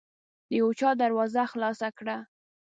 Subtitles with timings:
[0.57, 2.17] يو چا دروازه خلاصه کړه.